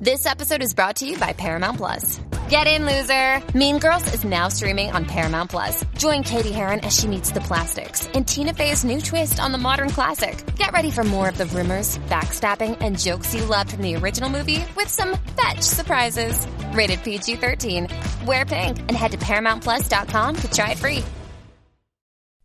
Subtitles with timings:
[0.00, 2.20] This episode is brought to you by Paramount Plus.
[2.48, 3.42] Get in, loser!
[3.58, 5.84] Mean Girls is now streaming on Paramount Plus.
[5.98, 9.58] Join Katie Heron as she meets the plastics in Tina Fey's new twist on the
[9.58, 10.44] modern classic.
[10.56, 14.30] Get ready for more of the rumors, backstabbing, and jokes you loved from the original
[14.30, 16.46] movie with some fetch surprises.
[16.72, 17.88] Rated PG 13.
[18.26, 21.04] Wear pink and head to ParamountPlus.com to try it free.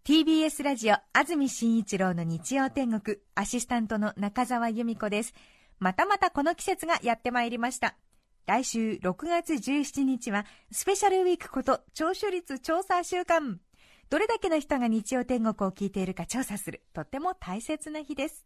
[0.04, 5.36] TBS ラジオ安住紳一郎の日曜天国アシスタントの中澤由美子です
[5.79, 7.97] またまたこの季節がやってまいりました。
[8.47, 13.61] 来週6月17日はスペシャルウィークこと聴取率調査週間。
[14.09, 16.83] どれだけの人が日曜天国を聞いているか調査する。
[16.93, 18.45] とっても大切な日です。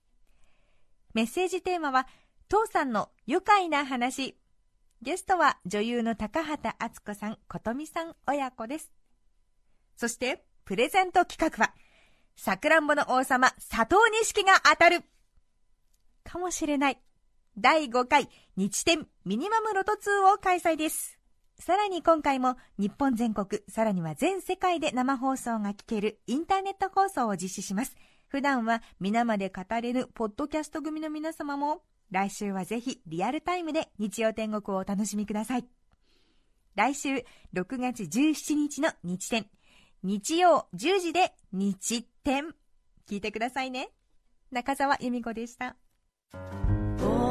[1.13, 2.07] メッセージテーマは
[2.49, 4.37] 父さんの愉快な話。
[5.03, 8.91] ゲストは女優の高畑敦子さん琴美さん親子です。
[9.97, 11.75] そしてプレゼント企画は、
[12.37, 15.03] さくらんぼの王様、佐藤錦が当たる。
[16.23, 17.01] かもしれない。
[17.61, 21.19] 第5回日展ミニマムロト2を開催です。
[21.59, 27.97] さらに今回も日本全国、さらには全世界で生放送が聞けるインターネット放送を実施します。
[28.29, 35.67] 普段は皆まで語れるポッドキャスト組の皆様も、来週はぜひリアルタイムで日曜天国をお楽しみください。
[36.77, 37.09] 来週
[37.53, 39.47] 6月17日の日展、
[40.03, 42.55] 日曜10時で日天
[43.07, 43.91] 聞いてくださいね
[44.51, 45.77] 中澤由美子でした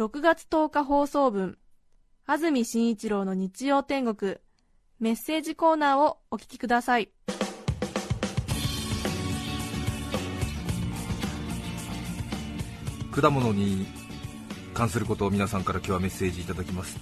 [0.00, 1.58] 6月10日放送分、
[2.24, 4.36] 安住紳一郎の日曜天国、
[4.98, 7.10] メッセージコーナーをお聞きください。
[13.12, 13.86] 果物に
[14.72, 16.96] 関することを皆さんから今日はメッセージいただきます。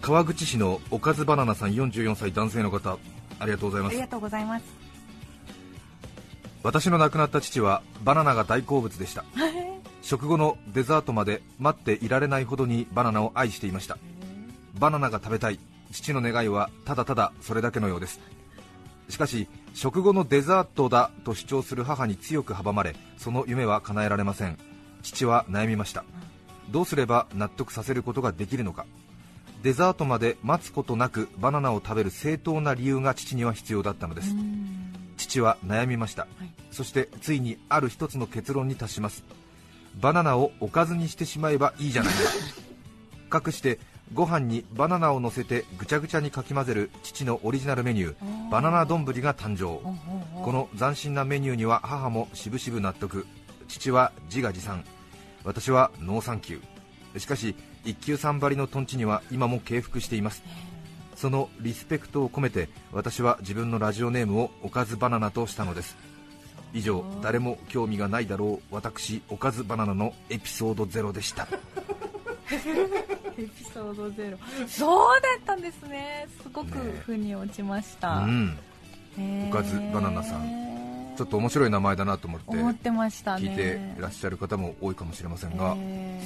[0.00, 2.98] 川口市のおかずバナナさん44歳男性の方
[3.38, 3.92] ありがとうございます。
[3.92, 4.64] ありがとうございます。
[6.64, 9.24] 私の亡くなった父はバナナが大好物でした
[10.06, 13.98] 食後のデザートまで待っていられないほどにバナナを愛していました。
[14.78, 15.58] バナナが食べたい。
[15.90, 18.20] 父の願いはただただそれだけのようです。
[19.08, 24.58] しかし食後のデザートだと主張する母に強く阻まれその夢は叶えられません。
[25.02, 26.04] 父は悩みました。
[26.70, 28.86] どうすれば納得させることができるのか。
[29.64, 34.36] デザートまで待つことなくバナナを食べる正当な理由が父には必要だったのです。
[35.16, 39.24] 父は悩みました、はい、そしてついにある一つの結論に達します
[39.96, 42.14] バナナをおかずにしてしまえばいいじゃない。
[43.28, 43.78] かかくして
[44.14, 49.82] ご飯にバナナを乗せてぐちゃぐちゃにかき混ぜる父のオリジナルメニューバナナ丼が誕生。
[50.42, 53.26] この斬新なメニューには母もしぶしぶ納得。
[53.68, 54.84] 父は自画自賛。
[55.44, 57.18] 私はノーサンキュー。
[57.18, 60.42] しかし一級さん張りのとんちには今も敬服しています。
[61.16, 65.96] そのリスペクトを込めて私は自分のラジオネームをおかずバナナとしたのです。
[66.76, 71.48] 以上誰も興味がないだろう私おかずバナナのエピソードゼロでした。
[73.38, 74.38] エピソードゼロ。
[74.68, 76.28] そうだったんですね。
[76.42, 76.76] すごく
[77.06, 78.54] 腑に落ちました、ね
[79.18, 80.66] うん、おかずバナナさん。
[81.16, 85.74] ちょっと面白い名前だなと思って聞いていらっしゃる方も多いかもしれませんが、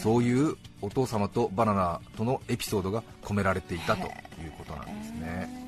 [0.00, 4.10] そういうお父様とバナナとのエピソードが込められていたという
[4.58, 5.59] ことなんですね。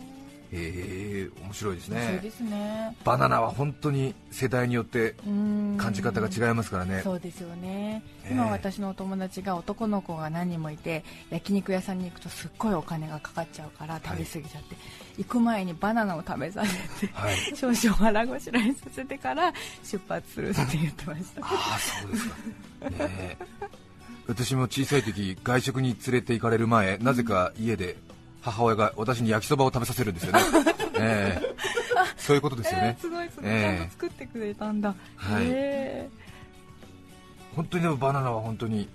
[0.54, 2.20] えー、面白いですね。
[2.22, 2.94] ですね。
[3.04, 7.00] バナナは本当に世代によって感じ方が違いますからね。
[7.02, 14.80] そうですよね、今私のお友達が男の子が何人もいて焼肉屋さんに行くとすっごいお金がかかっちゃうから食べ過ぎちゃって、は
[15.18, 21.41] い、行く前にバナナを食べさせて、はい、 少々腹ごしらえさせてから出発するって言ってました。
[21.41, 23.38] ああそうですか、ね、
[24.26, 27.97] 私も小さい時外食に連れて行かれる前なぜか家で
[28.42, 30.41] 母親が私に焼きそばを食べさせるんですよね、
[30.98, 38.89] えー、そういうことですよね、えー、すごいすごい、えー、ちゃんと作ってくれたんだ、はい、えー、本当にでもバナナは本当に、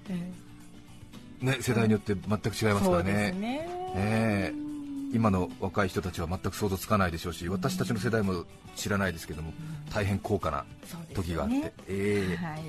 [1.41, 3.67] ね、世代によって全く違いますからね、ね。
[3.95, 4.67] えー
[5.13, 8.43] 今の若い人たちは全く想像つかないでしょうし、私たちの世代も
[8.75, 9.53] 知らないですけども、
[9.93, 10.65] 大変高価な
[11.15, 12.37] 時があって、ねえ。
[12.39, 12.61] ーはい、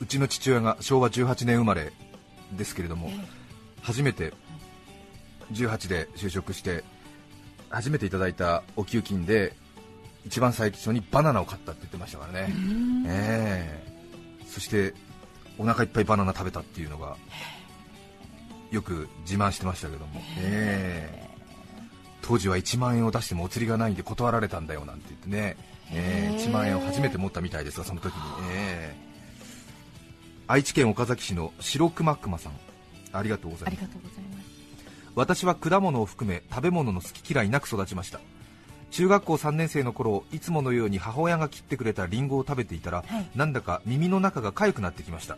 [0.00, 1.92] うちの父親が昭和18年生まれ
[2.52, 3.10] ですけれども、
[3.80, 4.34] 初めて
[5.52, 6.84] 18で就職して
[7.70, 9.52] 初めていただいたお給金で
[10.26, 12.54] 一番最初にバナナを買ったって言ってましたからね、
[13.06, 14.94] えー、そして
[15.58, 17.16] お腹いっぱいバナナ食べたっていうのが
[18.70, 21.22] よく自慢してましたけども、え。
[21.24, 21.28] ー
[22.20, 25.56] 当時は1万円を出してもお釣りがないんで断られたんだよなんて言ってね、
[25.90, 28.20] えー1万円を初めて持ったみたいですがその時に、
[28.52, 29.08] えー
[30.50, 32.52] 愛知県岡崎市の白熊熊さん。
[33.12, 34.37] ありがとうございます
[35.18, 38.20] 私は果物を含め食べ物の好き嫌いなく育ちました。
[38.92, 43.28] 中学校3年生の頃いつものように母親が切ってくれたリンゴを食べていたら、はい。
[43.34, 45.36] なんだか耳の中が痒くなってきました。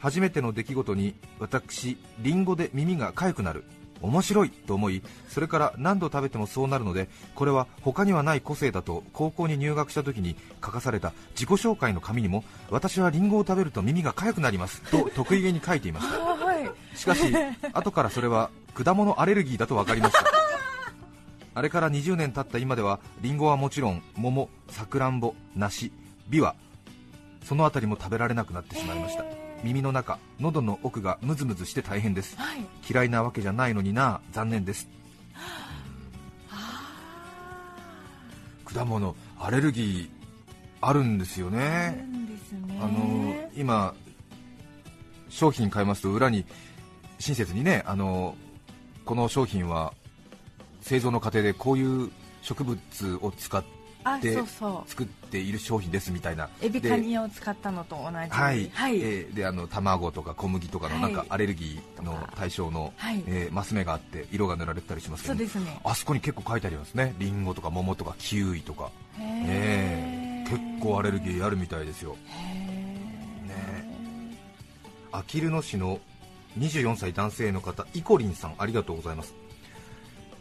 [0.00, 3.64] 初めての出来事に私リンゴで耳が痒くなる。
[4.02, 16.40] 面白いと思いそれから何度食べてもそうなるのでこれは他にはない個性だと高校に入学した時に書かされた自己紹介の紙にも私はリンゴを食べると耳が痒くなりますと 得意げに書いていました。
[16.96, 17.34] しかし
[17.72, 20.24] 後からそれは果物アレルギーだと分かりました。
[21.54, 25.92] あれから20年経った今ではリンゴはもちろん桃さくらんぼ梨
[26.28, 26.54] ビワ
[27.44, 29.24] そのあたりも食べられなくなってしまいました。
[29.62, 32.36] 耳の中喉の奥がムズムズして大変です。
[32.38, 32.64] はい。
[32.88, 34.88] 嫌いなわけじゃないのにな残念です。
[38.72, 40.08] 果物アレルギー
[40.80, 41.58] あるんですよね。
[41.58, 42.78] ね。
[42.80, 43.94] あの今
[45.28, 46.44] 商品買いますと裏に
[47.18, 48.34] 親切にねあの
[49.04, 49.92] この商品は
[50.80, 52.10] 製造の過程でこういう
[52.42, 52.78] 植物
[53.20, 53.64] を使っ
[54.02, 56.46] あでそうそ作っている商品ですみたいな。
[56.46, 58.16] うエビカでニを使ったのと同じ。
[58.30, 63.22] はい、はい、えーであの卵とか小麦とかのはいなんかアレルギーの対象の、はい。
[63.26, 65.34] えーマス目があって色が塗られてたりしますけど。
[65.34, 65.78] そうですね。
[65.84, 67.14] あそこに結構書いてありますね。
[67.18, 70.44] リンゴとか桃とかキウイとか、へえ。
[70.46, 72.16] ー結構アレルギーあるみたいですよ。
[72.26, 72.60] へ
[75.12, 76.00] あきる野市の
[76.58, 79.34] 24歳男性の方イコリンさんありがとうございます。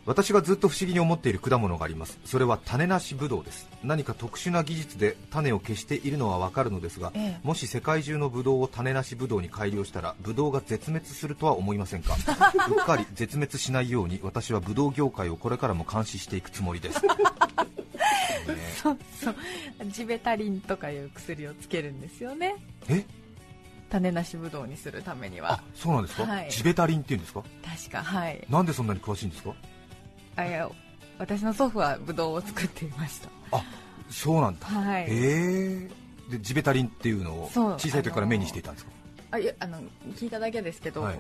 [0.06, 2.18] 私がずっと不思議に思っている果物があります。
[2.26, 3.68] それは種なしブドウです。
[3.84, 7.40] 何か特殊な技術で種を消しているのはわかるのですが、ええ。
[7.44, 12.16] もし世界中のブドウを種なしブドウに改良したらブドウが絶滅するとは思いませんか？
[12.70, 17.14] うっかり絶滅しないように私はブドウ業界をこれからも監視していくつもりです、ね
[18.82, 19.36] そうそう。
[19.90, 22.56] ジベタリンとかいう薬をつけるんですよね。
[22.88, 23.06] え？
[23.90, 25.54] 種なしぶどうにするためには。
[25.54, 26.52] あそうなんですか、はい。
[26.52, 27.44] ジベタリンっていうんですか？
[27.64, 28.46] 確かはい。
[28.50, 29.54] なんでそんなに詳しいんですか？
[30.36, 30.70] あいや
[31.18, 33.30] 私の祖父はぶどうを作っていました。
[33.52, 33.64] あ
[34.10, 35.04] そうなんだ、はい。
[35.04, 35.90] へえ
[36.30, 38.92] でジベタリンっていうのを小さい時から目にしていたんですか、
[39.32, 39.80] あいやあの
[40.16, 41.20] 聞いただけですけど、はい。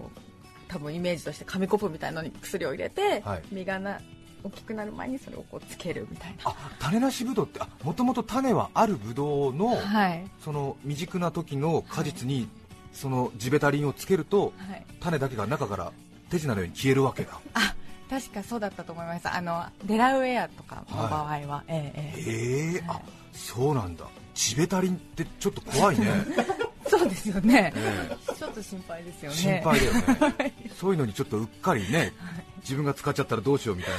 [0.67, 3.43] 多分イメージとして紙コップみたいなのに薬を入れて、はい。
[3.51, 3.99] 実がな
[4.43, 6.51] 大きくなる前にそれをこうつけるみたいな。
[6.51, 10.25] あ種なしブドウってもともと種はあるブドウの、はい。
[10.43, 12.47] その未熟な時の果実に、
[12.93, 14.85] そのジベタリンをつけるとはい。
[14.99, 15.91] 種だけが中から
[16.29, 17.39] 手品のように消えるわけだ。
[17.53, 17.75] あ
[18.09, 19.29] 確かそうだったと思います。
[19.29, 23.01] あのデラウェアとかの場合は、ええええへえ、はいあ
[23.31, 24.05] そうなんだ。
[24.33, 26.07] ジベタリンってちょっと怖いね、
[26.89, 27.73] そうですよね。
[27.75, 29.61] えちょっと心配ですよえね。
[29.63, 30.53] 心配だよね。
[30.79, 32.13] そういうのにちょっとうっかりね
[32.61, 33.93] 自分が使っちゃったらどうしようみたい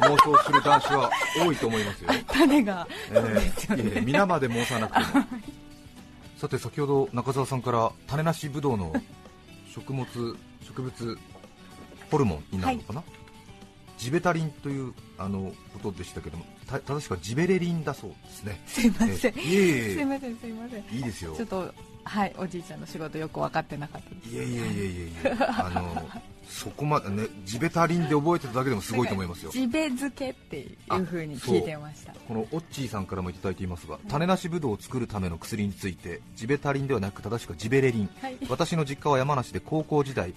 [0.00, 1.10] な妄想する男子は
[1.44, 2.10] 多いと思いますよ。
[2.28, 4.00] 種がえそうですよね。
[4.00, 5.26] 皆まで申さなくても。
[6.36, 8.92] さて先ほど中澤さんから種なしブドウの
[9.72, 10.06] 食物
[10.62, 11.18] 植物
[12.10, 13.02] ホルモンになるのかな、
[13.98, 18.60] ジベタリンというあのことでしたけどもた正しくはジベレリンだそうですね。
[18.66, 19.34] すいません。
[19.38, 19.92] ええいえいえ。
[19.92, 20.78] いすいませんすいません。
[20.78, 21.34] えいいですよ。
[21.36, 21.74] ちょっと
[22.04, 24.34] はいおじいちゃんの仕事よく分かってなかったです。
[24.34, 26.08] いえいえいえいえいえあの
[26.46, 29.50] そこまでねジベタリンで覚えてただけでもすごいと思いますよ。
[29.50, 32.12] ジベ漬けっていうふうに聞いてました。
[32.12, 38.36] このオッチーさんからもいただいていますが種なしブドウを作るための薬についてジベタリンではなく正しくはジベレリン、はい。
[38.48, 40.34] 私の実家は山梨で高校時代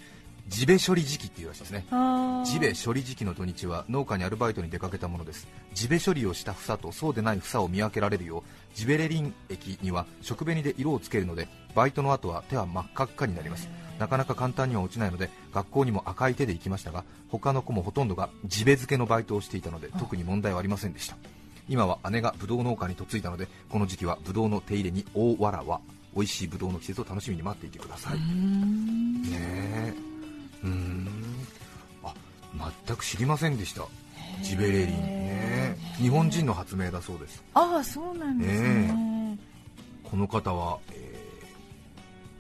[0.48, 1.86] ジベ処理時期っていうらしいですね。
[1.92, 2.46] あー。
[2.46, 5.48] ジベ処理時期の土日は農家にアルバイトに出かけたものです。
[5.74, 13.68] ジベ処理をした房とそうでない房を見分けられるようジベレリン液には食紅で色をつけるのでバイトの後は手は真っ赤っかになります。
[14.00, 21.18] なかなか簡単には落ちないので学校にも赤い手で行きましたが他の子もほとんどがジベ漬けのバイトをしていたので特に問題はありませんでした。
[21.68, 25.82] 今は姉がブドウ農家に嫁いだのでこの時期はブドウの手入れに大わらわ
[26.16, 28.20] 美味しいブドウの季節を楽しみに待っていてください。
[28.20, 28.24] ね
[29.34, 29.94] え
[30.64, 31.08] うーん。
[32.04, 32.14] あ
[32.88, 33.84] 全く知りませんでした。
[34.42, 35.78] ジベレリンね。
[35.98, 37.44] 日本人の発明だそうです。
[37.54, 39.40] ああそうなんですね。
[40.04, 41.18] この方は、えー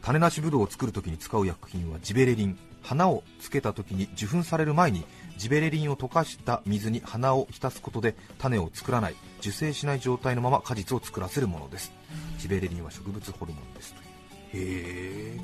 [0.01, 2.57] 種なしブドウを作るときに使う薬品はジベレリン。
[2.81, 5.03] 花をつけたときに受粉される前に
[5.35, 9.15] ジベレリンを溶かした水に花を浸すことで種を作らない。
[9.41, 11.91] 受精しない状態のまま果実を作らせるものです。
[12.37, 14.05] ジベレリンは植物ホルモンですとへ
[14.53, 15.37] え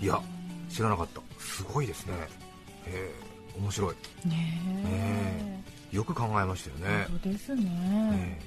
[0.00, 0.20] いや
[0.68, 1.20] 知らなかった。
[1.38, 2.14] すごいですね。
[2.86, 3.12] へえ
[3.58, 3.94] 面白い。
[4.28, 4.34] ね
[4.84, 7.06] ねよく考えましたよね。
[7.08, 8.38] 本当ですね。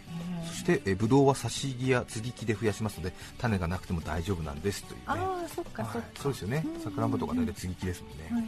[0.44, 0.48] え。
[0.48, 5.04] そしてえブドウは差し木や接ぎ木で増やしますので種がなくても大丈夫なんですというね。
[5.08, 6.08] ああそっかはいそっか。
[6.22, 6.66] そうですよね。
[6.84, 8.44] さくらんぼとか大体接ぎ木ですもんね、はい。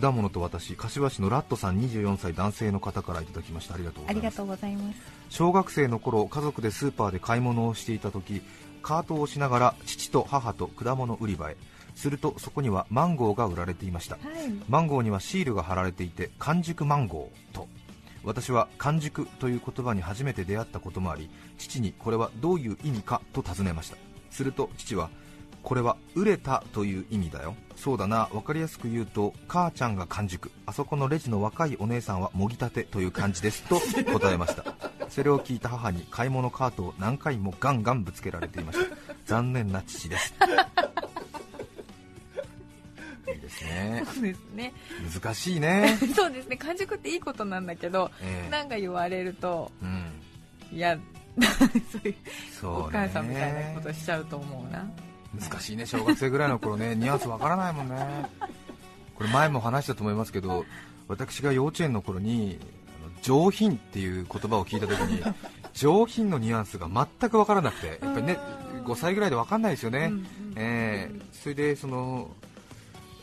[0.00, 3.74] 果物と私柏市のラットさん24歳男性の方からいただきました。
[3.74, 4.98] ありがとうございます。
[5.28, 8.42] 小学生の頃家族でスーパーで買い物をしていた時
[8.82, 11.56] カートを押しながら父と母と果物売り場へ
[11.94, 14.24] するとそこにはマンゴーが売られていました、はい。
[14.68, 17.68] マンゴーにはシールが貼られていて完熟マンゴーと。
[18.24, 23.96] 私は完熟という言葉に初めて出会ったこともあり父にこれはどういう意味かと尋ねました。
[24.30, 25.10] すると父は
[25.62, 27.54] これは売れたという意味だよ。
[27.76, 30.50] そうだな分かりやすく言うと母ちゃんが完熟。
[30.66, 33.80] あそこのレジの若いお姉さんはもぎたてという感じですと
[34.12, 34.64] 答えました。
[35.08, 38.96] それを聞いた母に買い物カートを何回もガンガンぶつけられていました。
[39.26, 40.34] 残念な父です
[43.62, 44.02] ね。
[44.06, 44.72] そうですね。
[45.20, 46.56] 難しいね、 そうですね。
[46.56, 48.50] 完熟っていいことなんだけど、ええ。
[48.50, 50.12] なんか言われるとうん。
[50.72, 50.98] いや
[51.92, 52.14] そういう
[52.60, 54.84] そうねお母さんみたいなことしちゃうと思うな。
[55.38, 55.86] 難しいね。
[55.86, 56.94] 小学生ぐらいの頃ね。
[56.94, 58.26] ニュアンスわからないもんね。
[59.14, 60.64] これ前も話したと思いますけど
[61.08, 62.58] 私が幼稚園の頃に
[63.22, 65.22] 上品っていう言葉を聞いた時に
[65.74, 68.38] 上品のニュアンスが全く分からなくてやっぱりね
[68.84, 70.26] 5歳ぐらいで分かんないですよね、うんうん
[70.56, 72.30] えーそれでその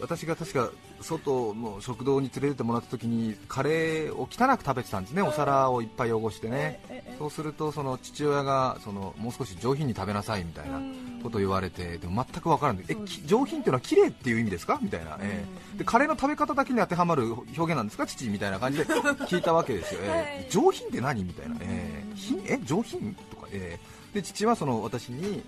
[0.01, 0.69] 私が確か
[1.01, 5.21] 外の食堂に連れてってもらった時にカレーを汚く食べてたんですね。
[5.21, 6.79] お皿をいっぱい汚してね。
[7.17, 10.79] そうするとその父親がそのもう少し上品に食べなさいみたいな
[11.21, 12.85] ことを言われてでも全く分からない。
[13.25, 14.79] 上品っていうのは綺麗っていう意味ですか？
[14.81, 18.05] みたいな、ええでカレーの食べ方だけに当てはまる表現なんですか？
[18.07, 21.23] 父みたいな感じで聞いたわけですよ、ええ上品って何？
[21.23, 23.15] みたいな、ええ品え上品？
[23.29, 25.43] とか、ええで父はその私に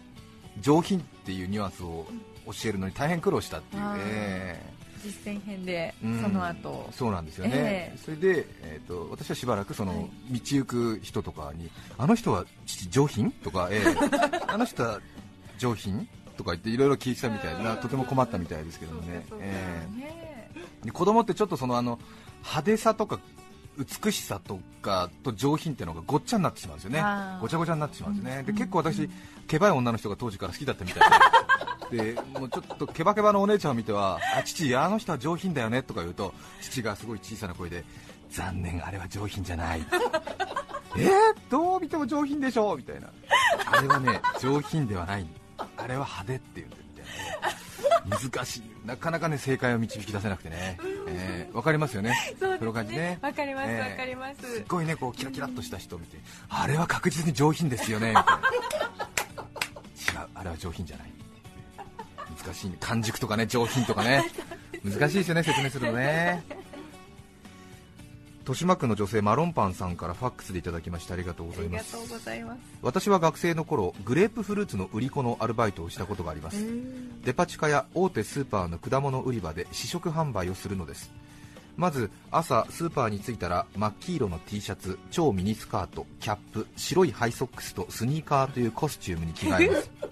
[0.59, 2.05] 上品っていうニュアンスを
[2.45, 4.81] 教えるのに大変苦労したっていう、ええ。
[5.03, 6.21] 実践編でうん。
[6.21, 7.97] その後、そうなんですよね、ええ。
[7.97, 10.39] それで、えー、と私はしばらくその、はい。
[10.39, 13.95] 道行く人とかにあの人は父上品とか、ええ。
[14.47, 14.99] あの人は
[15.57, 16.07] 上品
[16.37, 19.25] とか言っていろいろ聞いてたみたいなとても困ったみたいですけどもね。
[19.39, 20.51] えね
[20.83, 20.85] え。
[20.85, 21.99] で子供ってちょっとそのあの
[22.39, 23.19] 派手さとか
[23.77, 27.03] 美しさとかと上品っていうのがごっちゃになってしまうんですよね。
[27.39, 28.57] ごちゃごちゃになってしまうんですね、でうん。
[28.57, 29.09] 結構私
[29.47, 31.15] けばい女の人が当時から好きだったみたいで
[31.89, 37.83] でもうちょっとケバケバのお姉ちゃんを見てはあ父あの人は上品だよねとか言うと父がすごい小さな声で
[38.29, 39.85] 残念あれは上品じゃない。
[40.97, 41.09] えー、
[41.49, 43.09] どう見ても上品でしょみたいな。
[43.65, 45.25] あれはね上品ではない。
[45.77, 48.17] あれは派手って言うんだよみたいな。
[48.17, 48.63] 難しい。
[48.85, 50.77] なかなかね正解を導き出せなくてね、
[51.07, 52.15] えーわかりますよね？
[52.39, 53.19] そうですの感じね。
[53.21, 54.55] わかりますええわかります。
[54.55, 56.17] すっごいねこうキラキラっとした人を見て
[56.49, 58.33] あれは確実に上品ですよねみたいな。
[60.21, 61.11] 違うあれは上品じゃない
[62.37, 62.77] 難しいね。
[62.79, 64.23] 完熟とかね上品とかね。
[64.83, 66.43] 難しいですよね説明するのね。
[68.41, 71.95] 豊島区の女性マロンパンさんからファックスでいただきましてありがとうごあざいます。
[71.95, 72.59] りがとうございます。
[72.81, 76.57] 私は学生の頃グレープフルーツの売り子のアルバイトをしたことがあります。
[77.23, 81.11] デパ地下や大手スーパーの果物売り場で試食販売をするのです。
[81.77, 89.89] まず朝スーパーに着いたら真っ黄色の T シャツ超ミニスカートキャップ白いハイソックスとスニーカーというコスチュームに着替えます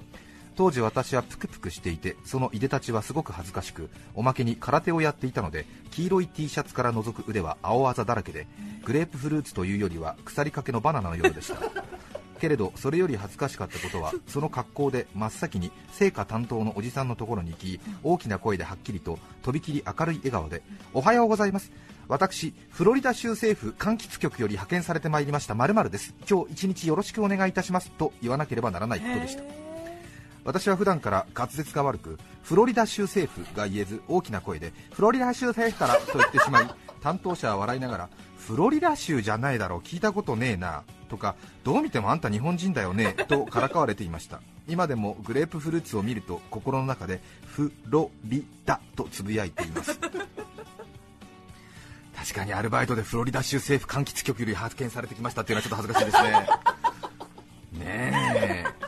[0.60, 8.46] 当時私はプクプクしていてそのいでたちはすごく恥ずかしくおまけに空手をやっていたので黄色い T シャツから覗く腕は青あざだらけで
[8.84, 11.62] グレープフルーツというよりは腐りかけのバナナのようでした。
[12.42, 20.62] けれどそれより恥ずかしかったことはその格好で真っ先に聖火担当のおじさんのところに行き大きな声ではっきりととびきり明るい笑顔で
[20.94, 21.72] おはようございます。
[22.10, 26.14] 私フロリダ州政府柑橘局より派遣されてまいりました〇〇です。
[26.30, 27.92] 今日一日よろしくお願いいたします。
[27.92, 29.69] と言わなければならないことでした
[30.44, 36.68] 私は普段から滑舌が悪くフロリダ州政府が言えず大きな声でフロリダ州政府からと言ってしまい
[37.02, 44.42] 担当者は笑いながらフロリダ州じゃないだろう聞いたことねえなとかどう見てもあんた日本人だよねとからかわれていました。
[44.68, 50.00] 今でもグレープフルーツを見ると心の中でフロリダとつぶやいています。
[52.16, 57.86] 確かにアルバイトでフロリダ州政府柑橘局より派遣されてきましたっていうのはちょっと恥ずかしいですね。
[57.86, 58.79] ねえ。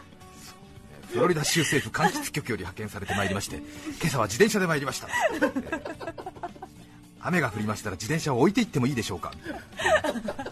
[1.12, 3.66] フロリダ州政府柑橘局より派遣されてまいりまして今
[4.06, 5.10] 朝は自転車で参りました。
[7.20, 9.32] 雨が降りましたら自転車を置いていってもいいでしょうか。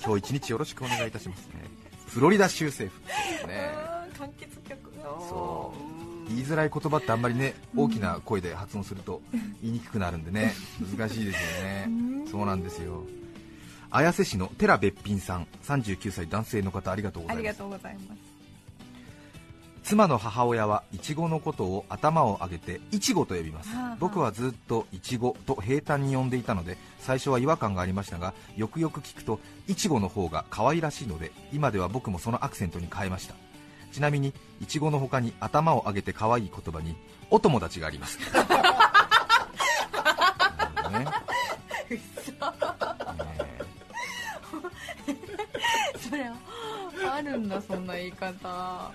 [0.06, 1.66] 今日一日よろしくお願いいたしますね。
[2.08, 2.96] フロリダ州政
[3.42, 3.48] 府。
[3.48, 3.72] ね。
[4.14, 4.96] 柑橘局。
[4.98, 5.74] のそ
[6.28, 6.30] う。
[6.30, 9.22] 言いづらい言葉ってあんまりね大きな声で発音すると
[9.64, 10.54] 言いにくくなるんでね
[10.96, 11.90] 難しいですよね。
[12.30, 13.04] そうなんですよ。
[13.92, 18.39] 綾瀬市の寺べっぴんさん39歳男性の方ありがとうございます
[19.90, 33.34] 妻の母親はイチゴのことを頭を上げてイチゴと呼びます、僕はずっとイチゴと平坦に呼んでいたので最初は違和感がありましたがよくよく聞くとイチゴの方が可愛らしいので今では僕もそのアクセントに変えました。
[33.92, 34.32] ちなみに
[34.62, 36.96] イチゴの他に頭を上げて可愛い言葉に
[37.32, 38.20] お友達があります。
[40.92, 41.06] ね、
[45.98, 46.30] それ
[47.12, 48.92] あるんだそんな言い方。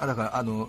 [0.00, 0.68] だからあの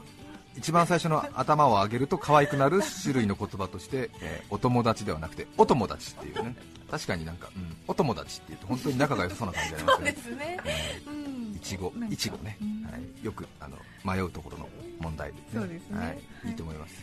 [0.58, 6.56] 一番最初の頭を上げると可愛くなる種類の言葉として、 えーお友達ではなくてお友達っていうね。
[6.90, 10.16] 確かになんか、うん、お友達っていうと本当に仲が良さそうな感じがありますね。
[10.24, 10.60] すね。
[11.06, 11.56] うん。
[11.56, 12.58] いちごいちごね、
[12.92, 15.68] はい、よくあの迷うところの問題ですね。
[15.68, 15.82] ね。
[15.92, 16.06] は
[16.46, 16.96] い、いいと思います、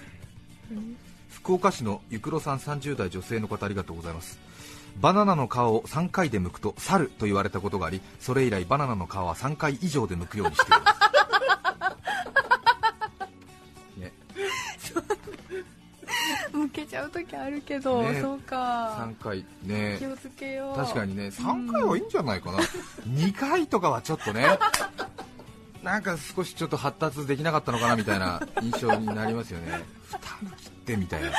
[1.30, 4.38] 福岡市のゆくろさん30代女性の方ありがとうございます。
[5.00, 10.84] バナナの皮を3回で剥くと猿と言われたことがありそれ以来バナナの皮は3回以上で剥くようにしています
[16.86, 18.20] ちゃう時あるけど、ね。
[18.20, 18.96] そうか。
[18.98, 19.96] 3回ね。
[19.98, 20.76] 気をつけよう。
[20.76, 22.58] 確かにね3回はいいんじゃないかな、
[23.08, 24.46] 2回とかはちょっとね
[25.82, 29.82] なんか少しちょっと発達できなかったのかなみたいな印象になりますよね。
[30.04, 30.22] 負担
[30.56, 31.32] 切ってみたいな。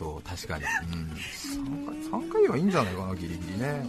[0.00, 3.84] そう確かに、うん、3, 回3回はいいんじゃないかなギリギリね、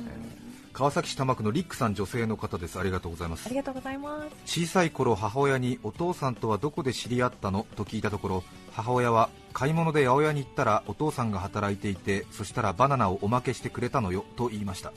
[0.74, 2.80] 川崎市多摩区のリックさん女性の方です。
[2.80, 3.46] ありがとうございます。
[3.46, 4.62] ありがとうございます。
[4.62, 7.66] 小さい頃母親にお父さんとはどこで知り合ったの？
[7.76, 14.26] と聞いたところ母親は買い物で八百屋に行ったらお父さんが働いていてそしたらバナナをおまけしてくれたのよ。
[14.38, 14.94] と言いました。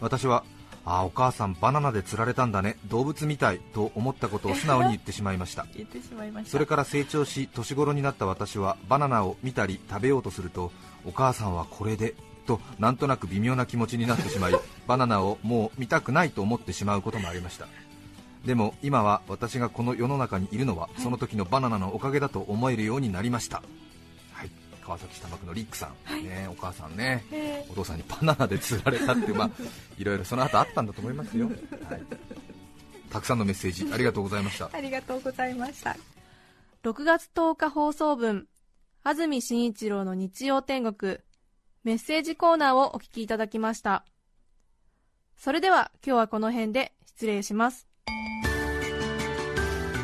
[0.00, 0.44] 私は
[0.84, 2.78] ああお母さんバナナで釣られたんだね。
[2.86, 5.66] 動物みたいと思ったことを素直に言ってしまいました。
[5.76, 6.50] 言ってしまいました。
[6.50, 10.72] それから成長し年頃になった私はバナナを見たり食べようとすると
[11.04, 14.52] お母さんはこれでとなんとなく微妙な気持ちになってしまい
[14.86, 17.66] バナナをもう見たくないと思ってしまうこともありました。
[18.44, 23.62] でも今は私がこの世の中にいるのはその時のバナナのおかげだと思えるようになりました。
[24.32, 24.50] はい。
[24.84, 27.24] 川崎市多摩区のリックさん、ね、お母さんね。
[27.30, 29.50] えお父さんにバナナで釣られたって、まあ、
[29.96, 31.52] いろいろその後あったんだと思いますよ、は
[31.96, 32.02] い、
[33.10, 34.66] たくさんのメッセージありがとうございました。
[34.66, 35.96] ーありがとうございました。
[36.82, 38.48] 6月10日放送分
[39.04, 41.18] 安住紳一郎の日曜天国
[41.84, 44.04] メッセージコーナーをお聞きいただきました。
[45.36, 47.88] それでは今日はこの辺で失礼します。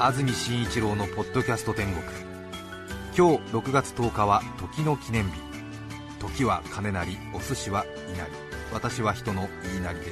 [0.01, 2.03] 安住紳一郎のポッドキャスト天国。
[3.17, 5.31] 今日6月10日は時の記念日。
[6.19, 8.31] 時は金なりお寿司は稲荷
[8.73, 10.07] 私は人の言いなりで。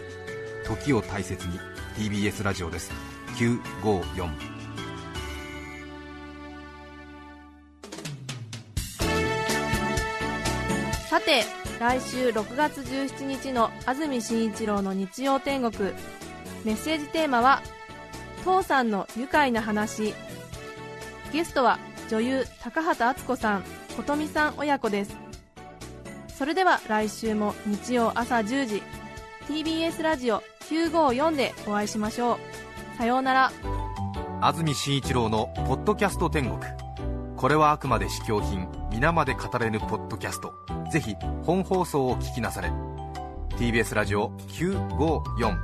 [0.64, 1.58] 時を大切に
[1.96, 2.92] TBS ラジオです。
[3.36, 4.55] 954
[11.78, 15.92] 来週6月17日の安住紳一郎の日曜天国。
[16.64, 17.62] メッセージテーマは
[18.44, 20.14] 「父さんの愉快な話」
[21.32, 23.64] ゲストは女優高畑敦子さん
[23.96, 25.16] 琴美さん親子です。
[26.28, 28.82] それでは来週も日曜朝10時
[29.48, 32.38] TBS ラジオ954でお会いしましょう。
[32.98, 33.52] さようなら。
[34.40, 36.58] 安住紳一郎のポッドキャスト天国。
[37.36, 38.68] これはあくまで試供品。
[38.96, 40.54] 皆まで語れぬポッドキャスト。
[40.90, 42.72] ぜひ本放送を聞きなされ。
[43.58, 45.58] TBS ラジオ954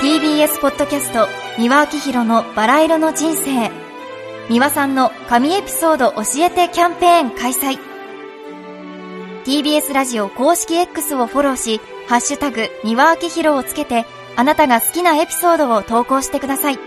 [0.00, 3.70] TBS ポッドキャスト三輪明宏のバラ色の人生」
[4.48, 7.93] 三輪さんの神エピソード教えてキャンペーン開催。
[9.44, 16.78] TBS ラジオ公式 X をフォローし「ハッシュタグ三輪明宏」をつけてあなたが好きなエピソードを投稿してください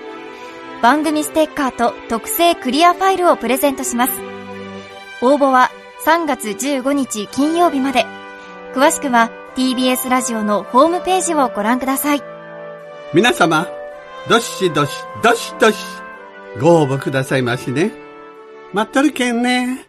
[0.82, 4.14] 番組ステッカーと特製クリアファイルをプレゼントします
[5.22, 5.72] 応募は
[6.06, 8.06] 3月15日金曜日まで
[8.74, 12.38] 詳しくは TBS ラジオのホームページをご覧ください
[13.14, 13.66] 皆様、
[14.28, 14.92] どしどし、
[15.24, 15.78] どしどし、
[16.60, 17.94] ご応募くださいましね。
[18.74, 19.87] 待っとるけんね。